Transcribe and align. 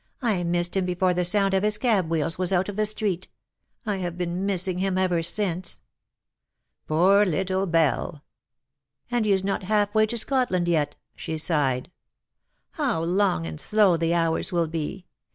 "I 0.23 0.43
missed 0.43 0.75
him 0.75 0.83
before 0.85 1.13
the 1.13 1.23
sound 1.23 1.53
of 1.53 1.61
his 1.61 1.77
cab 1.77 2.09
wheels 2.09 2.35
was 2.39 2.51
out 2.51 2.67
of 2.67 2.75
the 2.75 2.87
street. 2.87 3.27
I 3.85 3.97
have 3.97 4.17
been 4.17 4.47
missing 4.47 4.79
him 4.79 4.97
ever 4.97 5.21
since."" 5.21 5.79
Poor 6.87 7.23
little 7.23 7.67
Belle!" 7.67 8.23
"And 9.11 9.25
he 9.25 9.31
is 9.31 9.43
not 9.43 9.61
half 9.61 9.93
way 9.93 10.07
to 10.07 10.17
Scotland 10.17 10.65
yet/' 10.65 10.95
she 11.15 11.37
sighed." 11.37 11.91
How 12.81 13.03
long 13.03 13.45
and 13.45 13.61
slow 13.61 13.95
the 13.95 14.15
hours 14.15 14.51
will 14.51 14.65
be. 14.65 15.05